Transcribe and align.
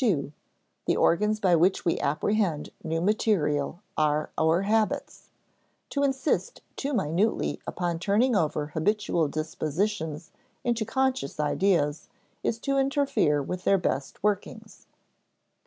(ii) 0.00 0.32
The 0.86 0.96
organs 0.96 1.38
by 1.38 1.54
which 1.54 1.84
we 1.84 1.98
apprehend 2.00 2.70
new 2.82 3.02
material 3.02 3.82
are 3.94 4.30
our 4.38 4.62
habits. 4.62 5.28
To 5.90 6.02
insist 6.02 6.62
too 6.76 6.94
minutely 6.94 7.60
upon 7.66 7.98
turning 7.98 8.34
over 8.34 8.68
habitual 8.68 9.28
dispositions 9.28 10.30
into 10.64 10.86
conscious 10.86 11.38
ideas 11.38 12.08
is 12.42 12.58
to 12.60 12.78
interfere 12.78 13.42
with 13.42 13.64
their 13.64 13.76
best 13.76 14.22
workings. 14.22 14.86